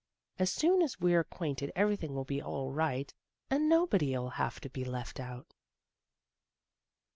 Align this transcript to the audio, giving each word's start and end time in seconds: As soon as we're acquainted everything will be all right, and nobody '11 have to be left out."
As 0.39 0.49
soon 0.51 0.81
as 0.81 0.99
we're 0.99 1.19
acquainted 1.19 1.71
everything 1.75 2.15
will 2.15 2.25
be 2.25 2.41
all 2.41 2.71
right, 2.71 3.13
and 3.51 3.69
nobody 3.69 4.13
'11 4.13 4.37
have 4.37 4.59
to 4.61 4.69
be 4.71 4.83
left 4.83 5.19
out." 5.19 5.53